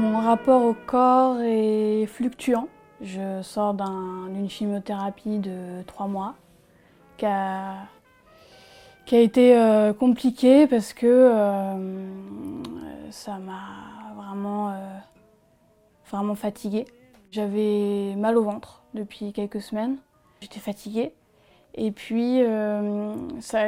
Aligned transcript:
Mon 0.00 0.18
rapport 0.18 0.62
au 0.62 0.72
corps 0.72 1.42
est 1.42 2.06
fluctuant. 2.06 2.68
Je 3.02 3.42
sors 3.42 3.74
d'une 3.74 4.48
chimiothérapie 4.48 5.40
de 5.40 5.82
trois 5.82 6.06
mois 6.06 6.36
qui 7.18 7.26
a, 7.26 7.86
été 9.10 9.58
euh, 9.58 9.92
compliquée 9.92 10.66
parce 10.66 10.94
que 10.94 11.06
euh, 11.06 11.74
ça 13.10 13.36
m'a 13.36 14.14
vraiment, 14.16 14.70
euh, 14.70 14.74
vraiment 16.10 16.34
fatiguée. 16.34 16.86
J'avais 17.30 18.14
mal 18.16 18.38
au 18.38 18.42
ventre 18.42 18.82
depuis 18.94 19.34
quelques 19.34 19.60
semaines. 19.60 19.98
J'étais 20.40 20.60
fatiguée. 20.60 21.12
Et 21.74 21.90
puis, 21.90 22.40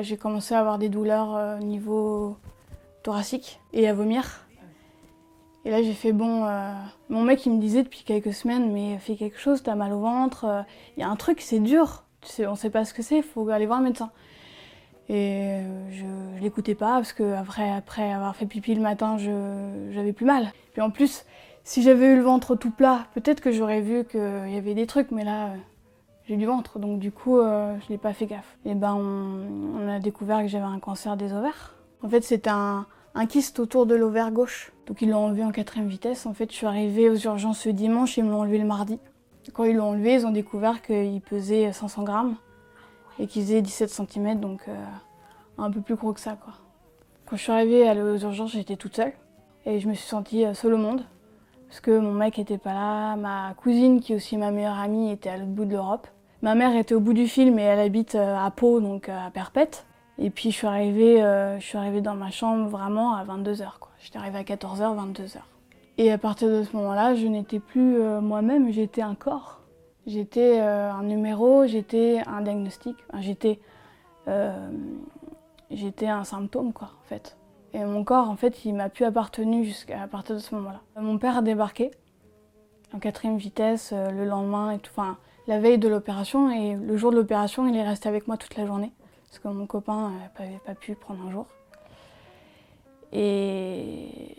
j'ai 0.00 0.16
commencé 0.16 0.54
à 0.54 0.60
avoir 0.60 0.78
des 0.78 0.88
douleurs 0.88 1.58
au 1.60 1.62
niveau 1.62 2.38
thoracique 3.02 3.60
et 3.74 3.86
à 3.86 3.92
vomir. 3.92 4.46
Et 5.64 5.70
là, 5.70 5.82
j'ai 5.82 5.92
fait 5.92 6.12
bon. 6.12 6.44
Euh, 6.44 6.72
mon 7.08 7.22
mec, 7.22 7.46
il 7.46 7.52
me 7.52 7.60
disait 7.60 7.82
depuis 7.82 8.02
quelques 8.02 8.32
semaines, 8.32 8.72
mais 8.72 8.98
fais 8.98 9.14
quelque 9.14 9.38
chose, 9.38 9.62
t'as 9.62 9.74
mal 9.74 9.92
au 9.92 10.00
ventre. 10.00 10.44
Il 10.96 11.00
euh, 11.00 11.02
y 11.02 11.04
a 11.04 11.08
un 11.08 11.16
truc, 11.16 11.40
c'est 11.40 11.60
dur. 11.60 12.04
Tu 12.20 12.28
sais, 12.28 12.46
on 12.46 12.56
sait 12.56 12.70
pas 12.70 12.84
ce 12.84 12.94
que 12.94 13.02
c'est, 13.02 13.18
il 13.18 13.22
faut 13.22 13.48
aller 13.48 13.66
voir 13.66 13.78
un 13.78 13.82
médecin. 13.82 14.10
Et 15.08 15.40
euh, 15.42 15.90
je, 15.90 16.04
je 16.36 16.42
l'écoutais 16.42 16.74
pas 16.74 16.94
parce 16.94 17.12
que 17.12 17.34
après, 17.34 17.70
après 17.70 18.12
avoir 18.12 18.34
fait 18.34 18.46
pipi 18.46 18.74
le 18.74 18.80
matin, 18.80 19.18
j'avais 19.18 20.12
plus 20.12 20.26
mal. 20.26 20.52
Puis 20.72 20.82
en 20.82 20.90
plus, 20.90 21.24
si 21.64 21.82
j'avais 21.82 22.06
eu 22.06 22.16
le 22.16 22.22
ventre 22.22 22.56
tout 22.56 22.70
plat, 22.70 23.06
peut-être 23.14 23.40
que 23.40 23.52
j'aurais 23.52 23.80
vu 23.80 24.04
qu'il 24.04 24.50
y 24.50 24.56
avait 24.56 24.74
des 24.74 24.86
trucs, 24.86 25.10
mais 25.10 25.24
là, 25.24 25.50
j'ai 26.26 26.36
du 26.36 26.46
ventre, 26.46 26.78
donc 26.78 26.98
du 26.98 27.10
coup, 27.10 27.38
je 27.38 27.90
n'ai 27.92 27.98
pas 27.98 28.12
fait 28.12 28.26
gaffe. 28.26 28.56
Et 28.64 28.74
ben, 28.74 28.94
on, 28.94 29.80
on 29.80 29.88
a 29.88 29.98
découvert 29.98 30.40
que 30.40 30.48
j'avais 30.48 30.64
un 30.64 30.78
cancer 30.78 31.16
des 31.16 31.32
ovaires. 31.32 31.74
En 32.04 32.08
fait, 32.08 32.22
c'était 32.22 32.50
un, 32.50 32.86
un 33.14 33.26
kyste 33.26 33.60
autour 33.60 33.86
de 33.86 33.94
l'ovaire 33.94 34.30
gauche. 34.30 34.72
Donc 34.86 35.02
ils 35.02 35.10
l'ont 35.10 35.26
enlevé 35.26 35.44
en 35.44 35.52
quatrième 35.52 35.88
vitesse. 35.88 36.26
En 36.26 36.34
fait, 36.34 36.50
je 36.50 36.56
suis 36.56 36.66
arrivée 36.66 37.08
aux 37.10 37.16
urgences 37.16 37.60
ce 37.60 37.68
dimanche, 37.68 38.16
ils 38.16 38.24
me 38.24 38.30
l'ont 38.30 38.40
enlevé 38.40 38.58
le 38.58 38.64
mardi. 38.64 38.98
Quand 39.52 39.64
ils 39.64 39.76
l'ont 39.76 39.90
enlevé, 39.90 40.14
ils 40.14 40.26
ont 40.26 40.30
découvert 40.30 40.82
qu'il 40.82 41.20
pesait 41.20 41.72
500 41.72 42.04
grammes 42.04 42.36
et 43.18 43.26
qu'il 43.26 43.42
faisait 43.42 43.60
17 43.60 43.90
cm, 43.90 44.40
donc 44.40 44.62
euh, 44.68 44.74
un 45.58 45.70
peu 45.70 45.80
plus 45.80 45.96
gros 45.96 46.12
que 46.12 46.20
ça. 46.20 46.36
Quoi. 46.42 46.54
Quand 47.26 47.36
je 47.36 47.42
suis 47.42 47.52
arrivée 47.52 47.90
aux 48.00 48.18
urgences, 48.18 48.52
j'étais 48.52 48.76
toute 48.76 48.96
seule 48.96 49.12
et 49.66 49.80
je 49.80 49.88
me 49.88 49.94
suis 49.94 50.06
sentie 50.06 50.44
euh, 50.44 50.54
seule 50.54 50.74
au 50.74 50.78
monde 50.78 51.02
parce 51.68 51.80
que 51.80 51.98
mon 51.98 52.12
mec 52.12 52.38
était 52.38 52.58
pas 52.58 52.74
là, 52.74 53.16
ma 53.16 53.54
cousine 53.56 54.00
qui 54.00 54.12
est 54.12 54.16
aussi 54.16 54.36
ma 54.36 54.50
meilleure 54.50 54.78
amie 54.78 55.10
était 55.10 55.30
à 55.30 55.38
l'autre 55.38 55.52
bout 55.52 55.64
de 55.64 55.72
l'Europe. 55.72 56.06
Ma 56.42 56.54
mère 56.54 56.76
était 56.76 56.94
au 56.94 57.00
bout 57.00 57.14
du 57.14 57.26
film 57.26 57.58
et 57.58 57.62
elle 57.62 57.78
habite 57.78 58.14
euh, 58.14 58.36
à 58.36 58.50
Pau, 58.50 58.80
donc 58.80 59.08
à 59.08 59.30
Perpète. 59.32 59.86
Et 60.18 60.30
puis 60.30 60.50
je 60.50 60.56
suis 60.56 60.66
arrivée, 60.66 61.22
euh, 61.22 61.58
je 61.58 61.64
suis 61.64 61.78
arrivée 61.78 62.00
dans 62.00 62.14
ma 62.14 62.30
chambre 62.30 62.68
vraiment 62.68 63.14
à 63.14 63.24
22h. 63.24 63.64
J'étais 64.00 64.18
arrivée 64.18 64.38
à 64.38 64.42
14h, 64.42 65.12
22h. 65.12 65.38
Et 65.98 66.10
à 66.10 66.18
partir 66.18 66.48
de 66.48 66.62
ce 66.62 66.76
moment-là, 66.76 67.14
je 67.14 67.26
n'étais 67.26 67.60
plus 67.60 68.00
euh, 68.00 68.20
moi-même, 68.20 68.70
j'étais 68.72 69.02
un 69.02 69.14
corps. 69.14 69.60
J'étais 70.06 70.60
euh, 70.60 70.92
un 70.92 71.04
numéro, 71.04 71.66
j'étais 71.66 72.22
un 72.26 72.40
diagnostic, 72.40 72.96
j'étais, 73.20 73.60
j'étais 75.70 76.08
un 76.08 76.24
symptôme, 76.24 76.72
quoi, 76.72 76.90
en 77.00 77.08
fait. 77.08 77.36
Et 77.72 77.84
mon 77.84 78.04
corps, 78.04 78.28
en 78.28 78.36
fait, 78.36 78.64
il 78.64 78.74
m'a 78.74 78.88
plus 78.88 79.04
appartenu 79.04 79.64
jusqu'à 79.64 80.06
partir 80.08 80.34
de 80.34 80.40
ce 80.40 80.54
moment-là. 80.56 80.80
Mon 81.00 81.18
père 81.18 81.38
a 81.38 81.42
débarqué 81.42 81.90
en 82.92 82.98
quatrième 82.98 83.38
vitesse 83.38 83.92
le 83.92 84.26
lendemain 84.26 84.76
enfin, 84.90 85.16
la 85.46 85.58
veille 85.58 85.78
de 85.78 85.88
l'opération. 85.88 86.50
Et 86.50 86.74
le 86.74 86.96
jour 86.96 87.12
de 87.12 87.16
l'opération, 87.16 87.66
il 87.66 87.76
est 87.76 87.86
resté 87.86 88.08
avec 88.08 88.26
moi 88.26 88.36
toute 88.36 88.56
la 88.56 88.66
journée 88.66 88.92
parce 89.32 89.42
que 89.42 89.48
mon 89.48 89.66
copain 89.66 90.12
n'avait 90.38 90.58
pas 90.58 90.74
pu 90.74 90.94
prendre 90.94 91.26
un 91.26 91.30
jour. 91.30 91.46
Et 93.12 94.36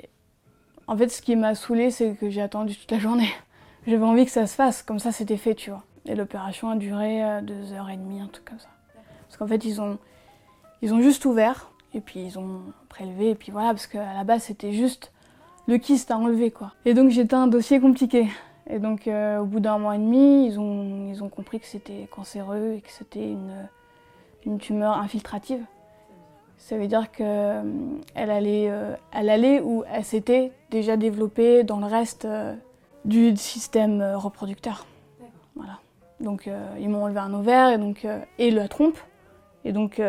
en 0.86 0.96
fait, 0.96 1.10
ce 1.10 1.20
qui 1.24 1.36
m'a 1.36 1.56
saoulée, 1.56 1.90
c'est 1.90 2.14
que 2.14 2.30
j'ai 2.30 2.44
attendu 2.44 2.76
toute 2.76 2.92
la 2.92 3.00
journée. 3.00 3.30
J'avais 3.88 4.06
envie 4.06 4.24
que 4.24 4.32
ça 4.32 4.46
se 4.46 4.54
fasse, 4.54 4.84
comme 4.84 5.00
ça 5.00 5.12
c'était 5.12 5.38
fait, 5.38 5.56
tu 5.56 5.72
vois. 5.72 5.84
Et 6.06 6.14
l'opération 6.14 6.70
a 6.70 6.76
duré 6.76 7.24
euh, 7.24 7.42
deux 7.42 7.74
heures 7.74 7.90
et 7.90 7.98
demie, 7.98 8.22
un 8.22 8.28
truc 8.28 8.46
comme 8.46 8.60
ça. 8.60 8.70
Parce 9.28 9.38
qu'en 9.38 9.48
fait, 9.48 9.66
ils 9.66 9.82
ont, 9.82 9.98
ils 10.84 10.94
ont 10.94 11.02
juste 11.02 11.26
ouvert, 11.26 11.72
et 11.96 12.00
puis 12.00 12.20
ils 12.20 12.38
ont 12.38 12.62
prélevé, 12.88 13.32
et 13.32 13.36
puis 13.36 13.52
voilà, 13.52 13.70
parce 13.70 13.88
qu'à 13.88 14.14
la 14.14 14.24
base, 14.24 14.44
c'était 14.44 14.74
juste 14.74 15.12
le 15.68 15.80
kyste 15.80 16.12
à 16.12 16.18
enlever, 16.20 16.52
quoi. 16.52 16.72
Et 16.86 16.94
donc 16.94 17.10
j'étais 17.10 17.34
un 17.34 17.48
dossier 17.48 17.80
compliqué. 17.80 18.28
Et 18.70 18.78
donc, 18.78 19.08
euh, 19.08 19.40
au 19.40 19.46
bout 19.46 19.60
d'un 19.60 19.80
mois 19.80 19.96
et 19.96 20.00
demi, 20.00 20.46
ils 20.46 20.60
ont, 20.60 21.10
ils 21.12 21.24
ont 21.24 21.30
compris 21.30 21.60
que 21.60 21.66
c'était 21.66 22.08
cancéreux 22.12 22.76
et 22.78 22.82
que 22.82 22.92
c'était 22.92 23.32
une 23.32 23.68
une 24.46 24.58
tumeur 24.58 24.98
infiltrative. 24.98 25.64
Ça 26.58 26.78
veut 26.78 26.88
dire 26.88 27.12
qu'elle 27.12 27.28
euh, 27.28 27.64
allait, 28.16 28.70
euh, 28.70 28.96
elle 29.12 29.30
allait 29.30 29.60
ou 29.60 29.84
elle 29.92 30.06
s'était 30.06 30.54
déjà 30.72 30.96
développée 30.96 31.64
dans 31.64 31.80
le 31.80 31.88
reste 31.88 32.26
euh, 32.26 32.56
du 33.04 33.36
système 33.36 34.02
reproducteur. 34.16 34.86
Voilà. 35.56 35.80
Donc 36.22 36.50
ils 36.80 36.88
m'ont 36.88 37.04
enlevé 37.04 37.20
un 37.20 37.34
ovaire 37.34 37.70
et, 37.72 37.78
donc, 37.78 38.08
et 38.40 38.50
la 38.50 38.70
trompe. 38.70 38.98
Et 39.66 39.74
donc 39.74 40.02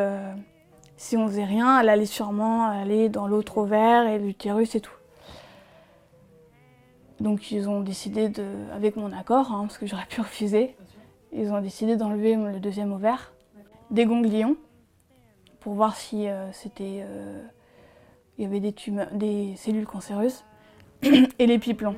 si 0.97 1.16
on 1.16 1.27
faisait 1.27 1.45
rien, 1.45 1.81
elle 1.81 1.89
allait 1.89 2.06
sûrement 2.06 2.69
aller 2.69 3.09
dans 3.09 3.27
l'autre 3.27 3.59
ovaire 3.59 4.06
et 4.06 4.21
l'utérus 4.21 4.77
et 4.77 4.81
tout. 4.81 4.95
Donc 7.19 7.51
ils 7.51 7.69
ont 7.69 7.81
décidé, 7.81 8.28
de, 8.28 8.45
avec 8.72 8.95
mon 8.95 9.12
accord, 9.12 9.51
hein, 9.51 9.62
parce 9.62 9.77
que 9.77 9.87
j'aurais 9.87 10.06
pu 10.06 10.21
refuser, 10.21 10.77
ils 11.33 11.51
ont 11.51 11.61
décidé 11.61 11.97
d'enlever 11.97 12.37
le 12.37 12.61
deuxième 12.61 12.93
ovaire 12.93 13.34
des 13.91 14.06
ganglions 14.06 14.56
pour 15.61 15.75
voir 15.75 15.97
si 15.97 16.28
euh, 16.28 16.53
c'était 16.53 17.00
euh, 17.03 17.43
il 18.39 18.45
y 18.45 18.47
avait 18.47 18.61
des, 18.61 18.72
tumeurs, 18.72 19.09
des 19.12 19.55
cellules 19.56 19.87
cancéreuses 19.87 20.45
et 21.03 21.47
les 21.47 21.59
piplons. 21.59 21.97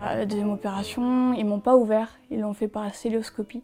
À 0.00 0.16
la 0.16 0.26
deuxième 0.26 0.50
opération, 0.50 1.32
ils 1.32 1.44
m'ont 1.44 1.60
pas 1.60 1.76
ouvert, 1.76 2.18
ils 2.30 2.40
l'ont 2.40 2.54
fait 2.54 2.68
par 2.68 2.84
la 2.84 2.92
célioscopie 2.92 3.62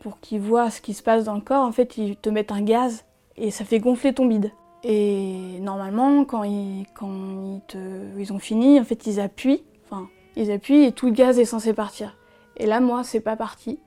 pour 0.00 0.20
qu'ils 0.20 0.40
voient 0.40 0.70
ce 0.70 0.80
qui 0.80 0.94
se 0.94 1.02
passe 1.02 1.24
dans 1.24 1.34
le 1.34 1.40
corps. 1.40 1.64
En 1.64 1.72
fait, 1.72 1.96
ils 1.96 2.16
te 2.16 2.28
mettent 2.28 2.52
un 2.52 2.62
gaz 2.62 3.04
et 3.36 3.50
ça 3.50 3.64
fait 3.64 3.80
gonfler 3.80 4.12
ton 4.12 4.26
bide. 4.26 4.52
Et 4.82 5.58
normalement, 5.60 6.24
quand 6.24 6.44
ils, 6.44 6.84
quand 6.94 7.10
ils, 7.10 7.62
te, 7.66 7.78
ils 8.18 8.32
ont 8.32 8.38
fini, 8.38 8.78
en 8.78 8.84
fait, 8.84 9.06
ils 9.06 9.18
appuient, 9.18 9.64
enfin, 9.84 10.08
ils 10.36 10.50
appuient 10.50 10.84
et 10.84 10.92
tout 10.92 11.06
le 11.06 11.12
gaz 11.12 11.38
est 11.38 11.46
censé 11.46 11.72
partir. 11.72 12.16
Et 12.56 12.66
là, 12.66 12.80
moi, 12.80 13.02
c'est 13.02 13.20
pas 13.20 13.34
parti. 13.34 13.78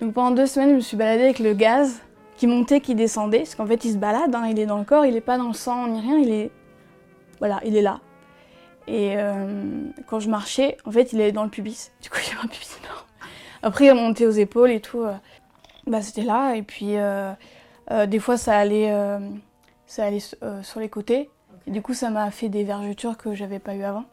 Donc 0.00 0.14
pendant 0.14 0.32
deux 0.32 0.46
semaines, 0.46 0.70
je 0.70 0.74
me 0.74 0.80
suis 0.80 0.96
baladée 0.96 1.24
avec 1.24 1.38
le 1.38 1.54
gaz 1.54 2.02
qui 2.36 2.46
montait, 2.46 2.80
qui 2.80 2.94
descendait, 2.94 3.38
parce 3.38 3.54
qu'en 3.54 3.66
fait 3.66 3.84
il 3.84 3.92
se 3.92 3.96
balade, 3.96 4.34
hein, 4.34 4.46
il 4.50 4.58
est 4.58 4.66
dans 4.66 4.78
le 4.78 4.84
corps, 4.84 5.06
il 5.06 5.14
n'est 5.14 5.20
pas 5.20 5.38
dans 5.38 5.48
le 5.48 5.54
sang 5.54 5.86
ni 5.86 6.00
rien, 6.00 6.18
il 6.18 6.30
est, 6.30 6.50
voilà, 7.38 7.60
il 7.64 7.76
est 7.76 7.82
là. 7.82 8.00
Et 8.86 9.14
euh, 9.16 9.90
quand 10.06 10.20
je 10.20 10.28
marchais, 10.28 10.76
en 10.84 10.90
fait 10.90 11.12
il 11.12 11.20
est 11.20 11.32
dans 11.32 11.44
le 11.44 11.50
pubis. 11.50 11.90
Du 12.02 12.10
coup 12.10 12.18
j'ai 12.22 12.36
un 12.36 12.46
pubis 12.46 12.76
énorme. 12.82 13.04
Après 13.62 13.86
il 13.86 13.94
monté 13.94 14.26
aux 14.26 14.32
épaules 14.32 14.70
et 14.70 14.80
tout, 14.80 15.02
euh, 15.02 15.14
bah 15.86 16.02
c'était 16.02 16.22
là. 16.22 16.54
Et 16.54 16.62
puis 16.62 16.96
euh, 16.96 17.32
des 18.06 18.18
fois 18.18 18.36
ça 18.36 18.58
allait, 18.58 18.92
ça 19.86 20.04
allait 20.04 20.20
sur 20.20 20.80
les 20.80 20.88
côtés. 20.88 21.30
Et 21.66 21.70
du 21.70 21.80
coup 21.80 21.94
ça 21.94 22.10
m'a 22.10 22.30
fait 22.30 22.48
des 22.48 22.64
vergetures 22.64 23.16
que 23.16 23.34
j'avais 23.34 23.58
pas 23.58 23.74
eu 23.74 23.84
avant. 23.84 24.04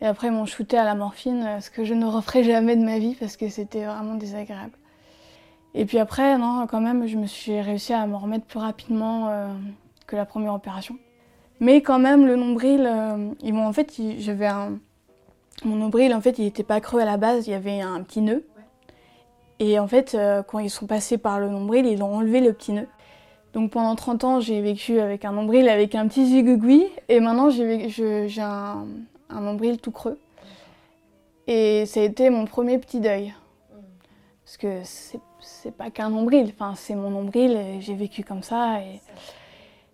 Et 0.00 0.06
après 0.06 0.28
ils 0.28 0.32
m'ont 0.32 0.46
shooté 0.46 0.78
à 0.78 0.84
la 0.84 0.94
morphine, 0.94 1.60
ce 1.60 1.70
que 1.70 1.84
je 1.84 1.94
ne 1.94 2.06
referai 2.06 2.44
jamais 2.44 2.76
de 2.76 2.84
ma 2.84 2.98
vie 2.98 3.16
parce 3.18 3.36
que 3.36 3.48
c'était 3.48 3.84
vraiment 3.84 4.14
désagréable. 4.14 4.72
Et 5.74 5.84
puis 5.84 5.98
après, 5.98 6.36
non, 6.36 6.66
quand 6.68 6.80
même, 6.80 7.06
je 7.06 7.16
me 7.16 7.26
suis 7.26 7.60
réussi 7.60 7.92
à 7.92 8.06
m'en 8.06 8.18
remettre 8.18 8.44
plus 8.44 8.58
rapidement 8.58 9.28
euh, 9.28 9.48
que 10.06 10.16
la 10.16 10.24
première 10.24 10.54
opération. 10.54 10.96
Mais 11.60 11.82
quand 11.82 11.98
même, 11.98 12.26
le 12.26 12.36
nombril, 12.36 12.86
euh, 12.86 13.32
ils 13.40 13.54
m'ont 13.54 13.66
en 13.66 13.72
fait, 13.72 14.00
j'avais 14.18 14.46
un, 14.46 14.78
mon 15.64 15.76
nombril, 15.76 16.14
en 16.14 16.20
fait, 16.20 16.38
il 16.38 16.44
n'était 16.44 16.64
pas 16.64 16.80
creux 16.80 17.00
à 17.00 17.04
la 17.04 17.16
base, 17.16 17.46
il 17.46 17.50
y 17.50 17.54
avait 17.54 17.80
un 17.80 18.02
petit 18.02 18.20
nœud. 18.20 18.44
Et 19.58 19.78
en 19.78 19.86
fait, 19.86 20.14
euh, 20.14 20.42
quand 20.42 20.58
ils 20.58 20.70
sont 20.70 20.86
passés 20.86 21.18
par 21.18 21.38
le 21.38 21.48
nombril, 21.50 21.86
ils 21.86 22.02
ont 22.02 22.14
enlevé 22.14 22.40
le 22.40 22.52
petit 22.52 22.72
nœud. 22.72 22.88
Donc 23.52 23.72
pendant 23.72 23.94
30 23.94 24.24
ans, 24.24 24.40
j'ai 24.40 24.60
vécu 24.60 25.00
avec 25.00 25.24
un 25.24 25.32
nombril 25.32 25.68
avec 25.68 25.94
un 25.94 26.06
petit 26.08 26.24
zigougoui, 26.26 26.86
et 27.08 27.20
maintenant 27.20 27.50
j'ai 27.50 28.40
un, 28.40 28.86
un 29.28 29.40
nombril 29.40 29.78
tout 29.78 29.90
creux. 29.90 30.18
Et 31.46 31.84
ça 31.86 32.00
a 32.00 32.04
été 32.04 32.30
mon 32.30 32.46
premier 32.46 32.78
petit 32.78 33.00
deuil. 33.00 33.34
Parce 34.44 34.56
que 34.56 34.80
c'est 34.84 35.20
c'est 35.40 35.74
pas 35.74 35.90
qu'un 35.90 36.10
nombril, 36.10 36.52
enfin, 36.54 36.74
c'est 36.76 36.94
mon 36.94 37.10
nombril 37.10 37.58
j'ai 37.80 37.94
vécu 37.94 38.22
comme 38.24 38.42
ça. 38.42 38.80
Et, 38.80 39.00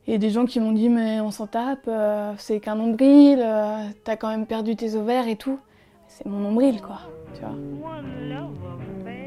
Et 0.08 0.18
des 0.18 0.30
gens 0.30 0.46
qui 0.46 0.60
m'ont 0.60 0.70
dit 0.72 0.88
mais 0.88 1.20
on 1.20 1.32
s'en 1.32 1.48
tape, 1.48 1.88
euh, 1.88 2.32
c'est 2.38 2.60
qu'un 2.60 2.76
nombril, 2.76 3.40
euh, 3.42 3.88
t'as 4.04 4.14
quand 4.16 4.28
même 4.28 4.46
perdu 4.46 4.76
tes 4.76 4.94
ovaires 4.94 5.26
et 5.26 5.34
tout. 5.36 5.58
C'est 6.06 6.26
mon 6.26 6.38
nombril 6.38 6.80
quoi, 6.80 7.00
tu 7.34 7.40
vois. 7.40 7.56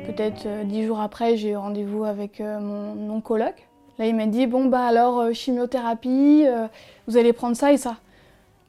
Peut-être 0.06 0.46
euh, 0.46 0.64
dix 0.64 0.86
jours 0.86 1.02
après, 1.02 1.36
j'ai 1.36 1.50
eu 1.50 1.58
rendez-vous 1.58 2.06
avec 2.06 2.40
mon 2.40 3.10
oncologue. 3.10 3.60
Là, 3.98 4.06
il 4.08 4.16
m'a 4.16 4.26
dit 4.28 4.48
bon 4.48 4.66
bah 4.66 4.86
alors 4.86 5.34
chimiothérapie, 5.34 6.46
vous 7.08 7.18
allez 7.18 7.34
prendre 7.34 7.58
ça 7.58 7.74
et 7.74 7.78
ça. 7.78 7.98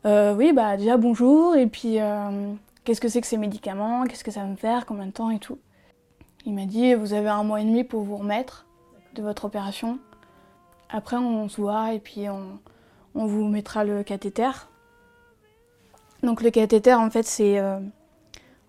oui 0.05 0.52
bah 0.52 0.76
déjà 0.76 0.97
bonjour 0.97 1.55
et 1.55 1.69
puis 1.69 1.99
qu'est-ce 2.82 3.00
que 3.00 3.08
c'est 3.08 3.20
que 3.20 3.29
ces 3.29 3.38
médicaments, 3.38 4.02
qu'est-ce 4.06 4.25
que 4.25 4.32
ça 4.32 4.41
va 4.41 4.47
me 4.47 4.56
faire, 4.56 4.85
combien 4.85 5.06
de 5.06 5.12
temps 5.12 5.31
et 5.31 5.38
tout? 5.38 5.58
Il 6.47 6.55
m'a 6.55 6.65
dit 6.65 6.95
vous 6.95 7.13
avez 7.13 7.29
un 7.29 7.43
mois 7.43 7.61
et 7.61 7.65
demi 7.65 7.85
pour 7.85 8.03
vous 8.03 8.17
remettre 8.17 8.67
de 9.15 9.23
votre 9.23 9.45
opération. 9.45 9.99
Après, 10.89 11.17
on 11.17 11.49
se 11.49 11.61
voit 11.61 11.93
et 11.95 12.01
puis 12.01 12.29
on, 12.29 12.59
vous 13.15 13.47
mettra 13.49 13.85
le 13.85 14.03
cathéter. 14.03 14.51
Donc 16.23 16.43
le 16.43 16.51
cathéter, 16.51 16.95
en 16.95 17.11
fait, 17.11 17.25
c'est 17.25 17.59
euh, 17.59 17.79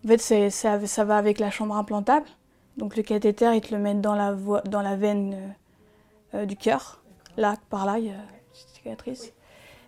en 0.03 0.07
fait, 0.07 0.17
c'est, 0.17 0.49
ça, 0.49 1.05
va 1.05 1.17
avec 1.17 1.39
la 1.39 1.51
chambre 1.51 1.75
implantable. 1.75 2.27
Donc 2.77 2.95
le 2.95 3.03
cathéter, 3.03 3.55
ils 3.55 3.61
te 3.61 3.73
le 3.73 3.81
mettent 3.81 4.01
dans 4.01 4.15
la, 4.15 4.33
dans 4.65 4.81
la 4.81 4.95
veine 4.95 5.33
euh, 5.33 6.39
euh, 6.39 6.45
du 6.45 6.55
cœur. 6.55 7.01
Là, 7.37 7.55
par 7.69 7.85
là, 7.85 7.99
il 7.99 8.05
y 8.05 8.09
a 8.09 8.13
une 8.13 8.19
cicatrice. 8.53 9.33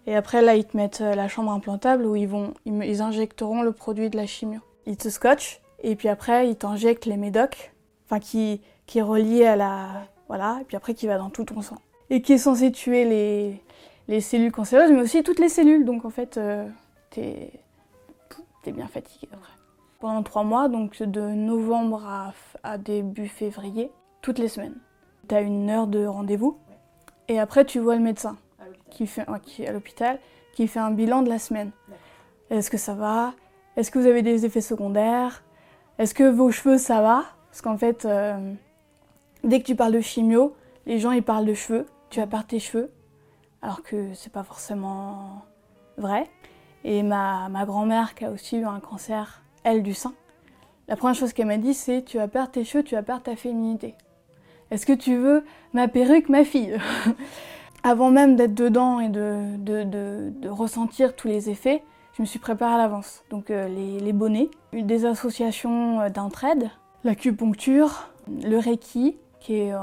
Et 0.06 0.15
après, 0.15 0.41
là, 0.41 0.56
ils 0.56 0.65
te 0.65 0.75
mettent 0.75 1.00
la 1.00 1.27
chambre 1.27 1.51
implantable 1.51 2.06
où 2.06 2.15
ils, 2.15 2.27
vont, 2.27 2.53
ils, 2.65 3.01
injecteront 3.01 3.62
le 3.62 3.71
produit 3.71 4.09
de 4.09 4.18
la 4.18 4.25
chimio. 4.25 4.59
Ils 4.86 4.97
te 4.97 5.09
scotchent 5.09 5.62
et 5.81 5.95
puis 5.95 6.09
après, 6.09 6.50
ils 6.50 6.56
t'injectent 6.56 7.06
les 7.06 7.18
médocs, 7.18 7.72
enfin 8.13 8.19
qui, 8.19 8.62
qui 8.86 9.00
est 9.00 9.04
relié 9.04 9.45
à 9.45 9.56
la... 9.56 9.88
Voilà, 10.27 10.60
et 10.62 10.63
puis 10.63 10.77
après 10.77 10.94
qui 10.94 11.07
va 11.07 11.18
dans 11.18 11.30
tout 11.30 11.44
ton 11.44 11.62
sang 11.62 11.77
et 12.10 12.21
qui 12.21 12.33
est 12.33 12.38
censé 12.38 12.71
tuer 12.71 13.06
les, 13.06 13.62
les 14.07 14.21
cellules 14.21 14.51
cancéreuses, 14.51 14.92
mais 14.92 15.01
aussi 15.01 15.24
toutes 15.24 15.39
les 15.39 15.50
cellules. 15.50 15.83
Donc 15.86 16.06
en 16.06 16.10
fait, 16.10 16.38
euh, 16.38 16.68
t'es 17.10 17.51
es 18.65 18.71
bien 18.71 18.88
fatigué 18.88 19.27
après. 19.33 19.51
Pendant 20.00 20.24
trois 20.24 20.44
mois, 20.44 20.69
donc 20.69 21.01
de 21.01 21.21
novembre 21.21 22.06
à, 22.06 22.33
à 22.63 22.77
début 22.77 23.27
février, 23.27 23.92
toutes 24.21 24.39
les 24.39 24.48
semaines. 24.48 24.77
Tu 25.27 25.36
as 25.36 25.42
une 25.42 25.69
heure 25.69 25.88
de 25.88 26.06
rendez-vous 26.06 26.57
et 27.27 27.39
après 27.39 27.65
tu 27.65 27.80
vois 27.80 27.95
le 27.95 28.01
médecin 28.01 28.38
qui 28.89 29.07
fait, 29.07 29.25
qui 29.44 29.63
est 29.63 29.68
à 29.68 29.71
l'hôpital 29.71 30.19
qui 30.54 30.68
fait 30.68 30.80
un 30.80 30.92
bilan 30.92 31.24
de 31.24 31.30
la 31.30 31.39
semaine. 31.39 31.71
Est-ce 32.50 32.69
que 32.69 32.77
ça 32.77 32.94
va? 32.94 33.33
Est-ce 33.75 33.92
que 33.92 34.00
vous 34.00 34.07
avez 34.07 34.21
des 34.21 34.45
effets 34.45 34.62
secondaires? 34.62 35.44
Est-ce 35.98 36.13
que 36.13 36.30
vos 36.30 36.51
cheveux 36.51 36.77
ça 36.77 37.01
va? 37.01 37.24
Parce 37.53 37.61
qu'en 37.61 37.77
fait, 37.77 38.05
euh, 38.05 38.53
dès 39.44 39.59
que 39.59 39.65
tu 39.67 39.75
parles 39.75 39.94
de 39.94 40.01
chimio, 40.01 40.55
les 40.88 40.97
gens 40.97 41.11
ils 41.11 41.21
parlent 41.21 41.45
de 41.45 41.53
cheveux 41.53 41.85
tu 42.09 42.19
vas 42.19 42.27
perdre 42.27 42.45
tes 42.45 42.59
cheveux, 42.59 42.91
alors 43.61 43.81
que 43.81 44.13
c'est 44.13 44.31
pas 44.31 44.44
forcément 44.44 45.44
vrai. 45.97 46.29
Et 46.83 47.01
ma, 47.01 47.50
ma 47.50 47.65
grand-mère 47.65 48.13
qui 48.13 48.25
a 48.25 48.31
aussi 48.31 48.57
eu 48.57 48.65
un 48.65 48.79
cancer, 48.79 49.41
elle, 49.63 49.81
du 49.81 49.94
sein, 49.94 50.13
la 50.88 50.95
première 50.95 51.15
chose 51.15 51.33
qu'elle 51.33 51.47
m'a 51.47 51.57
dit, 51.57 51.73
c'est 51.73 52.03
tu 52.03 52.17
vas 52.17 52.27
perdre 52.27 52.51
tes 52.51 52.65
cheveux, 52.65 52.83
tu 52.83 52.94
vas 52.95 53.01
perdre 53.01 53.23
ta 53.23 53.35
féminité. 53.35 53.95
Est-ce 54.69 54.85
que 54.85 54.94
tu 54.94 55.15
veux 55.15 55.44
ma 55.73 55.88
perruque, 55.88 56.29
ma 56.29 56.44
fille? 56.44 56.77
Avant 57.83 58.11
même 58.11 58.35
d'être 58.35 58.53
dedans 58.53 59.00
et 59.00 59.09
de, 59.09 59.57
de, 59.57 59.83
de, 60.29 60.50
ressentir 60.50 61.15
tous 61.15 61.27
les 61.27 61.50
effets, 61.50 61.83
je 62.15 62.21
me 62.21 62.27
suis 62.27 62.39
préparée 62.39 62.75
à 62.75 62.77
l'avance. 62.77 63.23
Donc 63.29 63.50
euh, 63.50 63.67
les, 63.67 64.00
les, 64.00 64.13
bonnets, 64.13 64.50
des 64.71 65.05
associations 65.05 66.01
euh, 66.01 66.09
d'entraide, 66.09 66.69
l'acupuncture, 67.03 68.09
le 68.27 68.57
reiki, 68.57 69.15
qui 69.44 69.71
euh, 69.71 69.77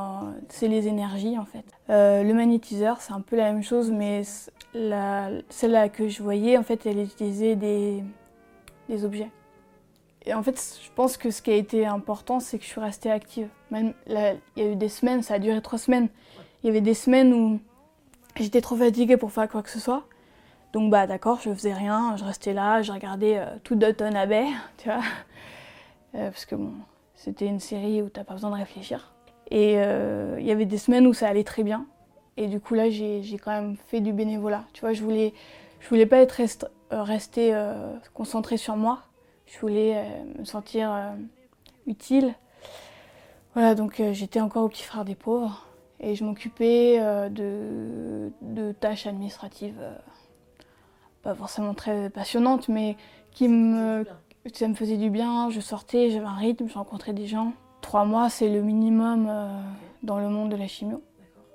c'est 0.49 0.69
les 0.69 0.89
énergies 0.89 1.39
en 1.39 1.45
fait. 1.45 1.65
Euh, 1.91 2.23
le 2.23 2.33
magnétiseur, 2.33 3.01
c'est 3.01 3.13
un 3.13 3.21
peu 3.21 3.37
la 3.37 3.53
même 3.53 3.63
chose, 3.63 3.91
mais 3.91 4.23
celle-là 4.73 5.89
que 5.89 6.09
je 6.09 6.23
voyais, 6.23 6.57
en 6.57 6.63
fait, 6.63 6.87
elle 6.87 6.99
utilisait 6.99 7.57
des, 7.57 8.03
des 8.89 9.05
objets. 9.05 9.31
Et 10.25 10.35
en 10.35 10.43
fait, 10.43 10.79
je 10.83 10.91
pense 10.95 11.17
que 11.17 11.31
ce 11.31 11.43
qui 11.43 11.51
a 11.51 11.55
été 11.55 11.87
important, 11.87 12.41
c'est 12.41 12.59
que 12.59 12.65
je 12.65 12.71
suis 12.71 12.81
restée 12.81 13.11
active. 13.11 13.49
Même 13.71 13.93
il 14.07 14.15
y 14.57 14.63
a 14.63 14.73
eu 14.73 14.77
des 14.77 14.89
semaines, 14.89 15.23
ça 15.23 15.35
a 15.35 15.39
duré 15.39 15.61
trois 15.61 15.79
semaines. 15.79 16.09
Il 16.63 16.67
y 16.67 16.71
avait 16.71 16.81
des 16.81 16.95
semaines 16.95 17.33
où 17.33 17.61
j'étais 18.37 18.61
trop 18.61 18.77
fatiguée 18.77 19.17
pour 19.17 19.33
faire 19.33 19.49
quoi 19.49 19.63
que 19.63 19.71
ce 19.71 19.81
soit. 19.81 20.05
Donc 20.73 20.91
bah 20.91 21.07
d'accord, 21.07 21.41
je 21.43 21.53
faisais 21.53 21.75
rien, 21.75 22.17
je 22.17 22.25
restais 22.25 22.53
là, 22.53 22.81
je 22.81 22.93
regardais 22.93 23.39
euh, 23.39 23.47
tout 23.65 23.79
à 23.83 24.27
baie, 24.27 24.47
tu 24.79 24.89
vois. 24.89 25.01
parce 26.13 26.47
que 26.47 26.55
bon, 26.55 26.73
c'était 27.21 27.45
une 27.45 27.61
série 27.61 28.01
où 28.01 28.09
t'as 28.09 28.25
pas 28.25 28.33
besoin 28.33 28.49
de 28.49 28.55
réfléchir. 28.55 29.13
Et 29.51 29.75
euh, 29.77 30.37
il 30.41 30.47
y 30.47 30.51
avait 30.51 30.65
des 30.65 30.79
semaines 30.79 31.07
où 31.07 31.13
ça 31.13 31.29
allait 31.29 31.45
très 31.45 31.63
bien. 31.63 31.87
Et 32.39 32.47
du 32.47 32.61
coup, 32.61 32.73
là, 32.73 32.89
j'ai 32.89 33.21
quand 33.45 33.51
même 33.51 33.77
fait 33.77 34.01
du 34.01 34.15
bénévolat. 34.15 34.65
Tu 34.73 34.81
vois, 34.81 34.95
je 34.95 35.03
voulais, 35.03 35.35
je 35.81 35.89
voulais 35.91 36.07
pas 36.07 36.17
être 36.17 36.41
euh, 36.41 37.03
restée 37.03 37.51
euh, 37.53 37.93
concentrée 38.15 38.57
sur 38.57 38.75
moi. 38.77 39.03
Je 39.45 39.59
voulais 39.59 40.03
me 40.39 40.47
sentir 40.47 40.91
utile. 41.87 42.35
Voilà, 43.53 43.75
donc 43.75 44.01
j'étais 44.13 44.41
encore 44.41 44.65
au 44.65 44.69
petit 44.69 44.85
frère 44.85 45.05
des 45.05 45.17
pauvres. 45.17 45.67
Et 45.99 46.15
je 46.15 46.25
m'occupais 46.25 47.01
de, 47.31 48.31
de, 48.41 48.73
tâches 48.73 49.07
administratives 49.07 49.83
pas 51.23 51.35
forcément 51.35 51.75
très 51.75 52.09
passionnantes, 52.11 52.69
mais 52.69 52.97
qui 53.33 53.49
me, 53.49 54.07
ça 54.53 54.69
me 54.69 54.75
faisait 54.75 54.97
du 54.97 55.11
bien. 55.11 55.51
Je 55.51 55.61
sortais, 55.61 56.11
j'avais 56.11 56.27
un 56.27 56.35
rythme, 56.35 56.69
je 56.69 56.75
rencontrais 56.75 57.13
des 57.13 57.27
gens. 57.27 57.53
Trois 57.81 58.05
mois, 58.05 58.29
c'est 58.29 58.49
le 58.49 58.63
minimum 58.63 59.27
euh, 59.29 59.61
dans 60.03 60.19
le 60.19 60.29
monde 60.29 60.51
de 60.51 60.57
la 60.57 60.67
chimio. 60.67 61.03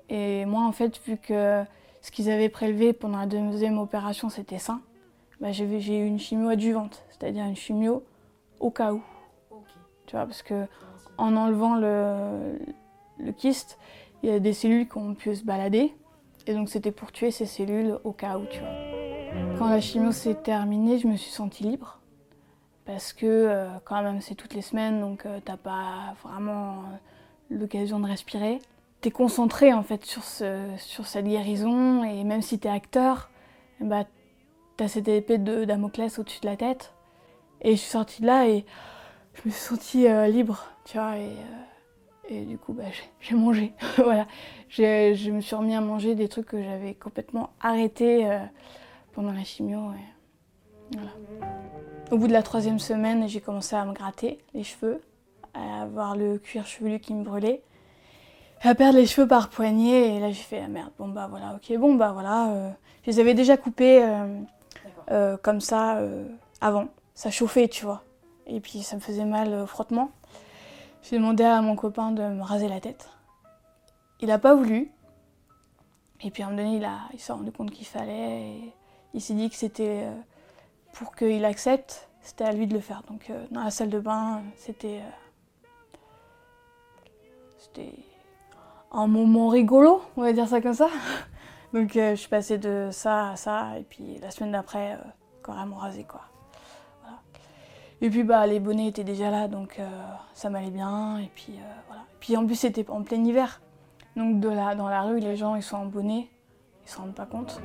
Et 0.10 0.46
moi, 0.46 0.64
en 0.64 0.72
fait, 0.72 1.00
vu 1.06 1.18
que 1.18 1.64
ce 2.02 2.12
qu'ils 2.12 2.30
avaient 2.30 2.50
prélevé 2.50 2.94
pendant 2.94 3.20
la 3.20 3.26
deuxième 3.26 3.80
opération, 3.80 4.30
c'était 4.30 4.60
ça, 4.60 4.80
bah, 5.42 5.52
j'ai 5.52 5.66
eu 5.66 6.06
une 6.06 6.20
chimio 6.20 6.50
adjuvante, 6.50 7.04
c'est-à-dire 7.10 7.46
une 7.46 7.56
chimio 7.56 8.04
au 8.60 8.70
cas 8.70 8.94
où. 8.94 9.02
Tu 10.06 10.16
vois, 10.16 10.26
parce 10.26 10.44
que 10.44 10.66
en 11.18 11.36
enlevant 11.36 11.76
le, 11.76 12.60
le 13.18 13.32
kyste, 13.32 13.80
il 14.22 14.30
y 14.30 14.32
a 14.32 14.40
des 14.40 14.54
cellules 14.54 14.88
qui 14.88 14.98
ont 14.98 15.16
pu 15.16 15.36
se 15.36 15.44
balader. 15.44 15.94
Et 16.48 16.54
donc, 16.54 16.70
c'était 16.70 16.92
pour 16.92 17.12
tuer 17.12 17.32
ces 17.32 17.48
cellules 17.48 17.98
au 18.04 18.12
cas 18.12 18.38
où, 18.38 18.46
tu 18.46 18.60
vois. 18.60 18.70
Quand 19.58 19.68
la 19.68 19.82
chimio 19.82 20.12
s'est 20.12 20.36
terminée, 20.36 21.00
je 21.00 21.08
me 21.08 21.18
suis 21.18 21.32
sentie 21.32 21.64
libre 21.64 22.00
parce 22.86 23.14
que 23.14 23.26
euh, 23.26 23.68
quand 23.84 24.02
même 24.02 24.22
c'est 24.22 24.36
toutes 24.36 24.54
les 24.54 24.62
semaines 24.62 25.02
donc 25.02 25.26
euh, 25.26 25.40
t'as 25.44 25.58
pas 25.58 26.16
vraiment 26.24 26.74
euh, 26.74 27.58
l'occasion 27.58 28.00
de 28.00 28.08
respirer. 28.08 28.60
T'es 29.02 29.12
concentré 29.12 29.74
en 29.74 29.84
fait 29.84 30.06
sur, 30.06 30.24
ce, 30.24 30.68
sur 30.78 31.06
cette 31.06 31.26
guérison 31.26 32.04
et 32.04 32.24
même 32.24 32.42
si 32.42 32.58
t'es 32.58 32.70
acteur, 32.70 33.30
bah, 33.80 34.06
t'as 34.78 34.88
cette 34.88 35.08
épée 35.08 35.38
de 35.38 35.66
Damoclès 35.66 36.18
au-dessus 36.18 36.42
de 36.42 36.48
la 36.48 36.58
tête. 36.58 36.94
Et 37.62 37.72
je 37.72 37.78
suis 37.78 37.90
sortie 37.90 38.22
de 38.22 38.28
là 38.28 38.48
et 38.48 38.66
je 39.34 39.42
me 39.46 39.52
suis 39.52 39.62
sentie 39.62 40.08
libre, 40.32 40.66
tu 40.86 40.98
vois, 40.98 41.18
et, 41.18 41.36
et 42.30 42.46
du 42.46 42.58
coup 42.58 42.74
bah, 42.74 42.84
j'ai 43.20 43.36
mangé. 43.36 43.74
voilà, 43.98 44.26
je 44.70 45.30
me 45.30 45.42
suis 45.42 45.56
remis 45.56 45.76
à 45.76 45.82
manger 45.82 46.16
des 46.16 46.28
trucs 46.28 46.48
que 46.48 46.62
j'avais 46.62 46.96
complètement 46.96 47.52
arrêtés 47.62 48.28
pendant 49.14 49.34
la 49.34 49.44
chimio. 49.44 49.92
Voilà. 50.92 51.12
Au 52.12 52.20
bout 52.20 52.28
de 52.28 52.34
la 52.34 52.44
troisième 52.44 52.78
semaine, 52.78 53.28
j'ai 53.28 53.42
commencé 53.42 53.76
à 53.76 53.84
me 53.84 53.92
gratter 53.92 54.38
les 54.54 54.64
cheveux, 54.64 55.02
à 55.56 55.82
avoir 55.82 56.16
le 56.16 56.38
cuir 56.38 56.68
chevelu 56.68 57.00
qui 57.00 57.16
me 57.16 57.24
brûlait, 57.24 57.64
à 58.62 58.76
perdre 58.76 59.00
les 59.00 59.08
cheveux 59.08 59.28
par 59.28 59.50
poignée. 59.50 60.16
Et 60.16 60.20
là, 60.20 60.30
j'ai 60.30 60.44
fait 60.44 60.62
ah 60.64 60.68
merde, 60.68 60.92
bon 61.00 61.08
bah 61.08 61.26
voilà, 61.28 61.56
ok, 61.56 61.76
bon 61.80 61.96
bah 61.96 62.12
voilà. 62.12 62.50
Euh, 62.52 62.70
je 63.04 63.12
les 63.12 63.20
avais 63.20 63.34
déjà 63.34 63.58
coupés 63.58 64.04
euh, 64.04 64.40
euh, 65.10 65.36
comme 65.42 65.60
ça 65.62 66.00
avant. 66.62 66.90
Ça 67.16 67.32
chauffait, 67.32 67.68
tu 67.68 67.86
vois. 67.86 68.04
Et 68.46 68.60
puis 68.60 68.84
ça 68.84 68.96
me 68.96 69.02
faisait 69.02 69.26
mal 69.26 69.52
au 69.56 69.66
frottement. 69.66 70.12
J'ai 71.02 71.18
demandé 71.18 71.44
à 71.44 71.60
mon 71.62 71.76
copain 71.76 72.12
de 72.12 72.22
me 72.22 72.44
raser 72.44 72.68
la 72.68 72.80
tête. 72.80 73.10
Il 74.22 74.28
n'a 74.28 74.38
pas 74.38 74.54
voulu. 74.54 74.92
Et 76.22 76.30
puis 76.30 76.44
à 76.44 76.48
un 76.48 76.50
moment 76.52 76.62
donné, 76.62 76.78
il, 76.78 76.86
a, 76.86 77.00
il 77.14 77.20
s'est 77.20 77.34
rendu 77.34 77.52
compte 77.52 77.72
qu'il 77.72 77.88
fallait. 77.88 78.42
Et 78.42 78.74
il 79.16 79.22
s'est 79.22 79.34
dit 79.34 79.50
que 79.50 79.56
c'était 79.56 80.06
pour 80.96 81.14
qu'il 81.14 81.44
accepte, 81.46 82.10
c'était 82.22 82.46
à 82.46 82.52
lui 82.52 82.68
de 82.68 82.74
le 82.74 82.80
faire. 82.80 83.04
Donc 83.10 83.30
euh, 83.30 83.46
dans 83.52 83.64
la 83.64 83.70
salle 83.70 83.90
de 83.90 84.00
bain, 84.00 84.42
c'était 84.56 85.02
euh, 85.02 85.98
c'était 87.58 87.94
un 88.92 89.08
moment 89.08 89.50
rigolo, 89.50 90.02
on 90.16 90.22
va 90.22 90.34
dire 90.34 90.48
ça 90.48 90.62
comme 90.62 90.74
ça. 90.74 90.90
Donc 91.74 91.96
euh, 91.98 92.12
je 92.12 92.16
suis 92.16 92.30
passée 92.30 92.58
de 92.58 92.90
ça 92.92 93.32
à 93.32 93.36
ça, 93.36 93.78
et 93.78 93.84
puis 93.84 94.18
la 94.22 94.32
semaine 94.32 94.54
d'après, 94.54 94.98
carrément 95.44 95.76
rasé 95.76 96.06
quoi. 96.06 96.22
Et 98.02 98.10
puis 98.10 98.24
bah 98.24 98.46
les 98.46 98.60
bonnets 98.60 98.88
étaient 98.88 99.06
déjà 99.06 99.32
là, 99.32 99.48
donc 99.48 99.80
ça 100.34 100.50
m'allait 100.50 100.70
bien, 100.70 101.18
et 101.18 101.32
puis 101.34 101.60
voilà. 101.88 102.04
Et 102.04 102.18
puis 102.20 102.38
en 102.38 102.46
plus 102.46 102.56
c'était 102.56 102.88
en 102.90 103.04
plein 103.04 103.24
hiver, 103.24 103.62
donc 104.16 104.40
de 104.40 104.50
dans 104.76 104.90
la 104.90 105.02
rue 105.02 105.20
les 105.20 105.38
gens 105.38 105.56
ils 105.56 105.64
sont 105.64 105.78
en 105.78 105.86
bonnet, 105.86 106.30
ils 106.86 106.90
se 106.90 106.98
rendent 106.98 107.16
pas 107.16 107.26
compte. 107.26 107.62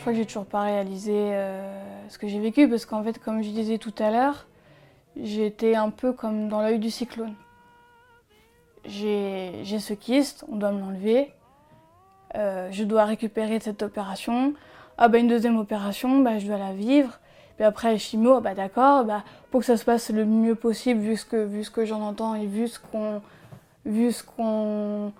Je 0.00 0.04
crois 0.04 0.14
que 0.14 0.18
j'ai 0.18 0.24
toujours 0.24 0.46
pas 0.46 0.62
réalisé 0.62 1.12
euh, 1.14 2.08
ce 2.08 2.16
que 2.16 2.26
j'ai 2.26 2.40
vécu 2.40 2.66
parce 2.66 2.86
qu'en 2.86 3.02
fait, 3.02 3.18
comme 3.18 3.42
je 3.42 3.50
disais 3.50 3.76
tout 3.76 3.92
à 3.98 4.10
l'heure, 4.10 4.46
j'étais 5.22 5.74
un 5.74 5.90
peu 5.90 6.14
comme 6.14 6.48
dans 6.48 6.62
l'œil 6.62 6.78
du 6.78 6.90
cyclone. 6.90 7.34
J'ai 8.86 9.62
ce 9.62 9.92
kyste, 9.92 10.46
on 10.50 10.56
doit 10.56 10.72
me 10.72 10.80
l'enlever. 10.80 11.34
euh, 12.34 12.70
je 12.70 12.84
dois 12.84 13.04
récupérer 13.04 13.60
cette 13.60 13.82
opération. 13.82 14.54
Ah 14.96 15.08
bah 15.08 15.18
une 15.18 15.28
deuxième 15.28 15.58
opération, 15.58 16.20
bah, 16.20 16.38
je 16.38 16.46
dois 16.46 16.56
la 16.56 16.72
vivre. 16.72 17.18
Puis 17.56 17.66
après 17.66 17.98
chimio, 17.98 18.36
ah 18.36 18.40
bah 18.40 18.54
d'accord, 18.54 19.04
bah, 19.04 19.22
pour 19.50 19.60
que 19.60 19.66
ça 19.66 19.76
se 19.76 19.84
passe 19.84 20.08
le 20.08 20.24
mieux 20.24 20.54
possible 20.54 21.00
vu 21.00 21.18
ce 21.18 21.26
que, 21.26 21.68
que 21.68 21.84
j'en 21.84 22.00
entends 22.00 22.34
et 22.34 22.46
vu 22.46 22.68
ce 22.68 22.78
qu'on 22.80 23.20
vu 23.84 24.12
ce 24.12 24.24
qu'on 24.24 25.12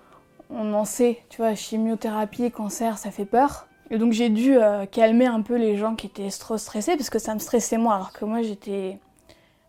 on 0.49 0.73
en 0.73 0.85
sait, 0.85 1.21
tu 1.29 1.37
vois, 1.37 1.53
chimiothérapie, 1.53 2.49
cancer, 2.49 2.97
ça 2.97 3.11
fait 3.11 3.25
peur. 3.25 3.67
Et 3.91 3.99
donc 3.99 4.13
j'ai 4.13 4.29
dû 4.29 4.57
euh, 4.57 4.85
calmer 4.87 5.27
un 5.27 5.41
peu 5.41 5.55
les 5.57 5.77
gens 5.77 5.95
qui 5.95 6.07
étaient 6.07 6.29
trop 6.29 6.57
stressés 6.57 6.97
parce 6.97 7.11
que 7.11 7.19
ça 7.19 7.35
me 7.35 7.39
stressait 7.39 7.77
moi 7.77 7.95
alors 7.95 8.11
que 8.13 8.25
moi 8.25 8.41
j'étais 8.41 8.97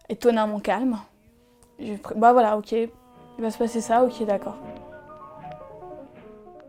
étonnamment 0.09 0.61
calme. 0.61 0.99
bah 2.17 2.33
voilà, 2.33 2.57
ok, 2.57 2.73
il 2.73 2.89
va 3.39 3.51
se 3.51 3.59
passer 3.59 3.81
ça, 3.81 4.05
ok, 4.05 4.25
d'accord. 4.25 4.57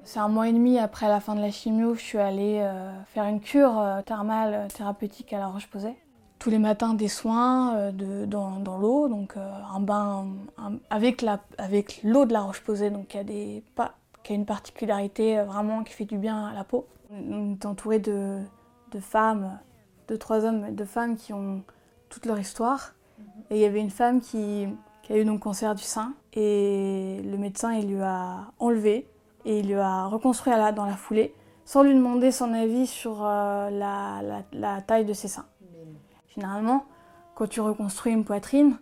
C'est 0.05 0.19
un 0.19 0.27
mois 0.27 0.49
et 0.49 0.53
demi 0.53 0.79
après 0.79 1.07
la 1.07 1.21
fin 1.21 1.33
de 1.33 1.39
la 1.39 1.49
chimio, 1.49 1.95
je 1.95 2.01
suis 2.01 2.17
allée 2.17 2.59
euh, 2.61 2.91
faire 3.13 3.23
une 3.23 3.39
cure 3.39 3.79
euh, 3.79 4.01
thermale 4.01 4.53
euh, 4.53 4.67
thérapeutique 4.67 5.31
à 5.31 5.39
La 5.39 5.47
Roche-Posay. 5.47 5.95
Tous 6.39 6.49
les 6.49 6.59
matins, 6.59 6.93
des 6.93 7.07
soins 7.07 7.91
dans, 7.93 8.77
l'eau, 8.77 9.07
donc 9.07 9.35
un 9.37 9.79
bain 9.79 10.27
avec, 10.89 11.23
l'eau 12.03 12.25
de 12.25 12.33
La 12.33 12.41
Roche-Posay, 12.41 12.89
donc 12.89 13.07
qui 13.07 13.17
a, 13.17 13.23
des, 13.23 13.63
qui 14.23 14.33
a 14.33 14.35
une 14.35 14.45
particularité 14.45 15.41
vraiment 15.43 15.83
qui 15.83 15.93
fait 15.93 16.05
du 16.05 16.17
bien 16.17 16.47
à 16.47 16.53
la 16.53 16.63
peau. 16.63 16.87
On 17.11 17.53
est 17.53 17.65
entouré 17.65 17.99
de, 17.99 18.41
femmes, 18.99 19.59
de 20.07 20.15
trois 20.15 20.45
hommes, 20.45 20.73
de 20.73 20.85
femmes 20.85 21.17
qui 21.17 21.33
ont 21.33 21.63
toute 22.09 22.25
leur 22.25 22.39
histoire. 22.39 22.93
Et 23.49 23.55
il 23.57 23.61
y 23.61 23.65
avait 23.65 23.81
une 23.81 23.89
femme 23.89 24.21
qui, 24.21 24.67
qui 25.03 25.13
a 25.13 25.17
eu 25.17 25.25
donc 25.25 25.41
cancer 25.41 25.75
du 25.75 25.83
sein 25.83 26.13
et 26.33 27.21
le 27.23 27.37
médecin 27.37 27.73
il 27.73 27.87
lui 27.93 28.01
a 28.01 28.51
enlevé 28.59 29.07
et 29.45 29.59
il 29.59 29.67
lui 29.67 29.75
a 29.75 30.05
reconstruit 30.05 30.53
dans 30.75 30.85
la 30.85 30.95
foulée 30.95 31.33
sans 31.65 31.83
lui 31.83 31.93
demander 31.93 32.31
son 32.31 32.53
avis 32.53 32.87
sur 32.87 33.23
euh, 33.23 33.69
la, 33.69 34.81
taille 34.81 35.05
de 35.05 35.13
ses 35.13 35.27
seins. 35.27 35.45
Généralement, 36.35 36.85
quand 37.35 37.47
tu 37.47 37.61
reconstruis 37.61 38.11
une 38.11 38.25
poitrine, 38.25 38.77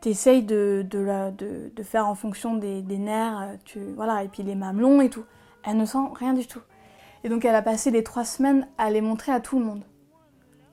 tu 0.00 0.10
essayes 0.10 0.42
de, 0.42 0.86
de, 0.88 1.82
faire 1.82 2.06
en 2.06 2.14
fonction 2.14 2.54
des, 2.54 2.82
nerfs, 2.82 3.40
euh, 3.40 3.56
tu, 3.64 3.80
voilà, 3.96 4.22
et 4.22 4.28
puis 4.28 4.42
les 4.42 4.54
mamelons 4.54 5.00
et 5.00 5.10
tout. 5.10 5.24
Elle 5.64 5.76
ne 5.76 5.84
sent 5.84 5.98
rien 6.14 6.32
du 6.32 6.46
tout. 6.46 6.60
Et 7.24 7.28
donc 7.28 7.44
elle 7.44 7.54
a 7.54 7.62
passé 7.62 7.90
les 7.90 8.04
trois 8.04 8.24
semaines 8.24 8.68
à 8.78 8.90
les 8.90 9.00
montrer 9.00 9.32
à 9.32 9.40
tout 9.40 9.58
le 9.58 9.64
monde. 9.64 9.82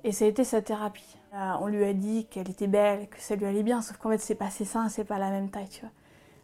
Et 0.03 0.12
ça 0.12 0.25
a 0.25 0.27
été 0.27 0.44
sa 0.44 0.62
thérapie. 0.62 1.17
Euh, 1.34 1.53
on 1.60 1.67
lui 1.67 1.84
a 1.84 1.94
dit 1.94 2.27
qu'elle 2.27 2.50
était 2.50 2.67
belle, 2.67 3.10
que 3.10 3.20
ça 3.20 3.36
lui 3.36 3.46
allait 3.46 3.63
bien, 3.63 3.82
sauf 3.82 3.98
qu'en 3.98 4.10
fait 4.10 4.20
c'est 4.20 4.36
pas 4.36 4.50
ses 4.50 4.65
seins, 4.65 4.89
c'est 4.89 5.03
pas 5.03 5.17
la 5.17 5.32
même 5.32 5.50
taille, 5.50 5.70
tu 5.70 5.82
vois. 5.82 5.89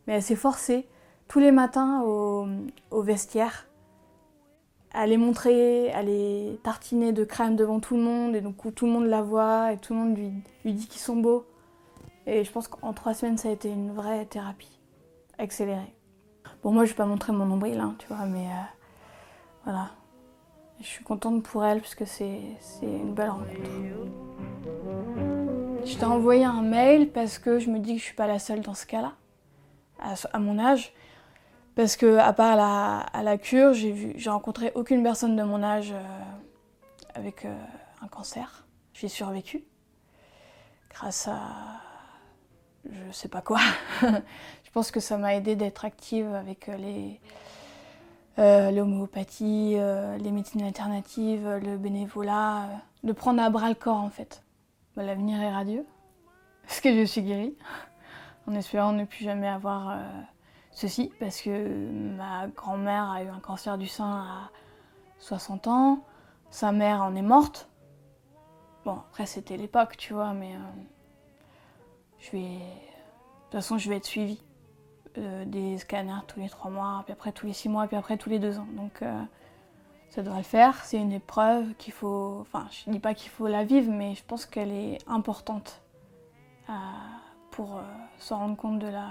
Mais 0.07 0.15
elle 0.15 0.23
s'est 0.23 0.35
forcée 0.35 0.88
tous 1.27 1.39
les 1.39 1.51
matins 1.51 2.01
au, 2.01 3.01
vestiaire 3.01 3.67
à 4.93 5.05
les 5.05 5.15
montrer, 5.15 5.89
à 5.93 6.01
les 6.01 6.59
tartiner 6.63 7.13
de 7.13 7.23
crème 7.23 7.55
devant 7.55 7.79
tout 7.79 7.95
le 7.95 8.01
monde, 8.01 8.35
et 8.35 8.41
donc 8.41 8.57
tout 8.75 8.85
le 8.85 8.91
monde 8.91 9.05
la 9.05 9.21
voit, 9.21 9.71
et 9.71 9.77
tout 9.77 9.93
le 9.93 10.00
monde 10.00 10.17
lui, 10.17 10.33
lui 10.65 10.73
dit 10.73 10.88
qu'ils 10.88 11.00
sont 11.00 11.15
beaux. 11.15 11.45
Et 12.28 12.44
je 12.44 12.51
pense 12.51 12.68
qu'en 12.68 12.94
trois 12.94 13.13
semaines, 13.13 13.38
ça 13.38 13.50
a 13.50 13.51
été 13.51 13.70
une 13.70 13.94
vraie 13.94 14.25
thérapie, 14.25 14.80
accélérée. 15.38 15.96
Bon, 16.63 16.72
moi, 16.72 16.86
je 16.86 16.92
vais 16.92 16.96
pas 16.96 17.06
montrer 17.06 17.34
mon 17.34 17.46
nombril, 17.46 17.80
hein, 17.80 17.96
tu 17.98 18.08
vois, 18.08 18.25
mais 18.25 18.46
euh, 18.46 18.63
voilà. 19.63 19.90
Je 20.80 20.86
suis 20.86 21.04
contente 21.04 21.44
pour 21.44 21.63
elle, 21.66 21.82
parce 21.82 21.96
que 21.96 22.06
c'est 22.06 22.42
une 22.82 23.13
belle 23.13 23.30
rencontre. 23.30 23.51
Je 25.86 25.98
t'ai 25.98 26.06
envoyé 26.06 26.46
un 26.46 26.62
mail 26.62 27.12
parce 27.12 27.40
que 27.40 27.60
je 27.60 27.70
me 27.70 27.80
dis 27.80 27.94
que 27.94 28.00
je 28.00 28.06
suis 28.06 28.16
pas 28.16 28.28
la 28.28 28.40
seule 28.40 28.62
dans 28.62 28.74
ce 28.75 28.86
cas-là, 28.86 29.13
à 30.00 30.40
mon 30.40 30.60
âge. 30.60 30.94
Parce 31.75 31.96
que 31.96 32.18
à 32.18 32.34
part 32.34 32.56
la, 32.56 33.00
à 33.00 33.24
la 33.24 33.38
cure, 33.38 33.74
j'ai 33.74 34.30
rencontré 34.30 34.72
aucune 34.75 35.04
personne 35.04 35.36
de 35.36 35.44
mon 35.44 35.63
âge 35.63 35.92
euh, 35.92 36.01
avec 37.16 37.46
euh, 37.46 37.56
un 38.01 38.08
cancer. 38.08 38.66
J'ai 38.94 39.08
survécu 39.08 39.63
grâce 40.90 41.28
à 41.28 41.80
je 42.89 43.11
sais 43.11 43.27
pas 43.27 43.41
quoi. 43.41 43.59
je 44.01 44.71
pense 44.73 44.91
que 44.91 45.00
ça 45.00 45.17
m'a 45.17 45.35
aidé 45.35 45.55
d'être 45.55 45.85
active 45.85 46.33
avec 46.33 46.69
euh, 46.69 46.77
les 46.77 47.19
l'homéopathie, 48.38 49.75
les 50.17 50.31
médecines 50.31 50.63
alternatives, 50.63 51.47
le 51.63 51.77
bénévolat, 51.77 52.69
de 53.03 53.11
prendre 53.11 53.39
à 53.39 53.50
bras 53.51 53.69
le 53.69 53.75
corps 53.75 54.01
en 54.01 54.09
fait. 54.09 54.41
Bah, 54.95 55.03
l'avenir 55.03 55.39
est 55.39 55.51
radieux, 55.51 55.85
parce 56.63 56.81
que 56.81 56.91
je 56.91 57.03
suis 57.03 57.21
guérie, 57.21 57.55
en 58.47 58.55
espérant 58.55 58.93
ne 58.93 59.05
plus 59.05 59.25
jamais 59.25 59.47
avoir 59.47 59.95
ceci 60.71 61.11
parce 61.19 61.41
que 61.41 61.89
ma 62.17 62.47
grand-mère 62.47 63.11
a 63.11 63.23
eu 63.23 63.27
un 63.27 63.39
cancer 63.39 63.77
du 63.77 63.88
sein 63.88 64.11
à 64.11 64.50
60 65.19 65.67
ans, 65.67 66.03
sa 66.50 66.71
mère 66.71 67.01
en 67.01 67.15
est 67.15 67.21
morte. 67.21 67.69
Bon, 68.85 68.97
après 69.09 69.25
c'était 69.25 69.57
l'époque, 69.57 69.95
tu 69.97 70.13
vois, 70.13 70.33
mais 70.33 70.55
euh, 70.55 70.59
je 72.22 72.32
vais. 72.32 72.42
De 72.42 73.58
toute 73.58 73.62
façon, 73.62 73.78
je 73.78 73.90
vais 73.90 73.98
être 73.98 74.06
suivie. 74.06 74.42
Euh, 75.18 75.44
des 75.44 75.78
scanners 75.78 76.22
tous 76.28 76.40
les 76.40 76.48
trois 76.48 76.72
mois, 76.72 77.01
puis 77.04 77.12
après 77.12 77.34
tous 77.34 77.46
les 77.46 77.51
six 77.51 77.68
mois, 77.68 77.86
puis 77.88 77.98
après 77.98 78.16
tous 78.18 78.30
les 78.30 78.40
deux 78.40 78.58
ans. 78.60 78.68
Donc 78.78 79.01
euh, 79.01 79.22
ça 80.10 80.22
devrait 80.24 80.38
le 80.40 80.44
faire. 80.44 80.86
C'est 80.86 80.98
une 80.98 81.12
épreuve 81.12 81.74
qu'il 81.78 81.92
faut. 81.92 82.38
Enfin, 82.40 82.68
je 82.72 82.90
dis 82.90 83.00
pas 83.00 83.13
qu'il 83.13 83.30
faut 83.30 83.48
la 83.48 83.66
vivre, 83.66 83.92
mais 83.92 84.16
je 84.16 84.24
pense 84.24 84.46
qu'elle 84.46 84.72
est 84.72 85.00
importante 85.08 85.82
pour 87.50 87.82
se 88.18 88.34
rendre 88.34 88.56
compte 88.56 88.80
de 88.80 88.88
la, 88.88 89.10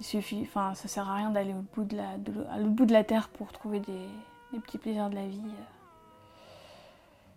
il 0.00 0.04
suffit, 0.04 0.42
enfin, 0.42 0.74
ça 0.74 0.88
sert 0.88 1.08
à 1.08 1.14
rien 1.16 1.30
d'aller 1.30 1.54
au 1.54 1.64
bout 1.74 1.84
de 1.84 1.96
la, 1.96 2.16
bout 2.58 2.86
de 2.86 2.92
la 2.92 3.04
terre 3.04 3.28
pour 3.28 3.52
trouver 3.52 3.80
des, 3.80 4.08
petits 4.60 4.78
plaisirs 4.78 5.10
de 5.10 5.14
la 5.14 5.26
vie. 5.26 5.42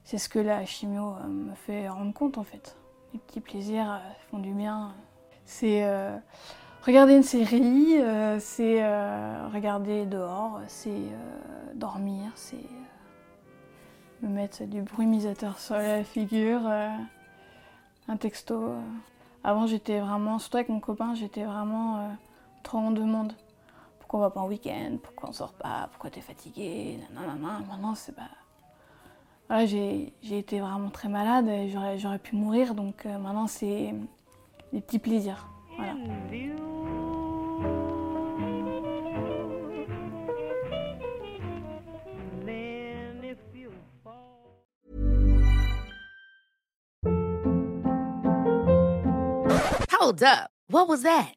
C'est 0.03 0.17
ce 0.17 0.29
que 0.29 0.39
la 0.39 0.65
chimio 0.65 1.15
euh, 1.15 1.27
me 1.27 1.55
fait 1.55 1.89
rendre 1.89 2.13
compte 2.13 2.37
en 2.37 2.43
fait. 2.43 2.77
Les 3.13 3.19
petits 3.19 3.41
plaisirs 3.41 3.91
euh, 3.91 4.11
font 4.29 4.39
du 4.39 4.51
bien. 4.53 4.93
C'est 5.45 5.83
euh, 5.85 6.17
regarder 6.85 7.15
une 7.15 7.23
série, 7.23 7.95
c'est 8.39 8.83
regarder 9.53 10.05
dehors, 10.05 10.59
c'est 10.67 11.09
dormir, 11.73 12.31
c'est 12.35 12.57
me 14.21 14.27
mettre 14.27 14.65
du 14.65 14.81
brumisateur 14.81 15.57
sur 15.57 15.75
la 15.75 16.03
figure, 16.03 16.69
un 18.09 18.17
texto. 18.17 18.73
Avant 19.45 19.67
j'étais 19.67 20.01
vraiment, 20.01 20.37
surtout 20.37 20.57
avec 20.57 20.67
mon 20.67 20.81
copain, 20.81 21.15
j'étais 21.15 21.45
vraiment 21.45 22.09
on 22.75 22.91
demande 22.91 23.33
pourquoi 23.99 24.19
on 24.19 24.23
va 24.23 24.29
pas 24.29 24.39
en 24.41 24.47
week-end, 24.47 24.97
pourquoi 25.01 25.29
on 25.29 25.33
sort 25.33 25.53
pas, 25.53 25.87
pourquoi 25.91 26.09
tu 26.09 26.19
es 26.19 26.21
fatigué, 26.21 26.99
nanana. 27.13 27.59
Maintenant, 27.67 27.95
c'est 27.95 28.15
pas. 28.15 28.29
J'ai 29.49 30.13
été 30.29 30.59
vraiment 30.59 30.89
très 30.89 31.09
malade 31.09 31.47
et 31.47 31.69
j'aurais 31.69 32.19
pu 32.19 32.35
mourir, 32.35 32.75
donc 32.75 33.05
euh, 33.05 33.17
maintenant, 33.17 33.47
c'est 33.47 33.93
des 34.73 34.81
petits 34.81 34.99
plaisirs. 34.99 35.47
Voilà. 35.77 35.93
Hold 49.99 50.23
up. 50.23 50.49
What 50.69 50.87
was 50.87 51.03
that? 51.03 51.36